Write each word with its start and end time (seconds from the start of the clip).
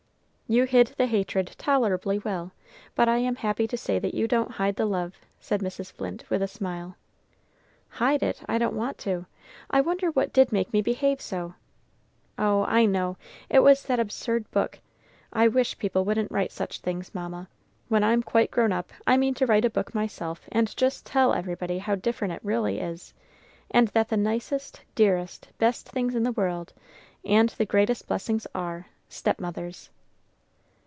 "You 0.47 0.65
hid 0.65 0.87
the 0.97 1.05
hatred 1.05 1.55
tolerably 1.57 2.19
well, 2.19 2.51
but 2.93 3.07
I 3.07 3.19
am 3.19 3.37
happy 3.37 3.69
to 3.69 3.77
say 3.77 3.99
that 3.99 4.13
you 4.13 4.27
don't 4.27 4.51
hide 4.51 4.75
the 4.75 4.85
love," 4.85 5.15
said 5.39 5.61
Mrs. 5.61 5.93
Flint, 5.93 6.29
with 6.29 6.41
a 6.41 6.45
smile. 6.49 6.97
"Hide 7.87 8.21
it? 8.21 8.43
I 8.49 8.57
don't 8.57 8.75
want 8.75 8.97
to! 8.97 9.27
I 9.69 9.79
wonder 9.79 10.11
what 10.11 10.33
did 10.33 10.51
make 10.51 10.73
me 10.73 10.81
behave 10.81 11.21
so? 11.21 11.53
Oh, 12.37 12.65
I 12.65 12.85
know, 12.85 13.15
it 13.49 13.59
was 13.59 13.83
that 13.83 13.97
absurd 13.97 14.51
book! 14.51 14.79
I 15.31 15.47
wish 15.47 15.77
people 15.77 16.03
wouldn't 16.03 16.33
write 16.33 16.51
such 16.51 16.79
things, 16.81 17.15
Mamma. 17.15 17.47
When 17.87 18.03
I'm 18.03 18.21
quite 18.21 18.51
grown 18.51 18.73
up 18.73 18.91
I 19.07 19.15
mean 19.15 19.33
to 19.35 19.45
write 19.45 19.63
a 19.63 19.69
book 19.69 19.95
myself, 19.95 20.49
and 20.51 20.75
just 20.75 21.05
tell 21.05 21.33
everybody 21.33 21.77
how 21.77 21.95
different 21.95 22.33
it 22.33 22.43
really 22.43 22.77
is, 22.81 23.13
and 23.69 23.87
that 23.89 24.09
the 24.09 24.17
nicest, 24.17 24.81
dearest, 24.95 25.47
best 25.59 25.87
things 25.87 26.13
in 26.13 26.23
the 26.23 26.31
world, 26.33 26.73
and 27.23 27.47
the 27.57 27.65
greatest 27.65 28.05
blessings, 28.09 28.45
are 28.53 28.87
stepmothers." 29.07 29.89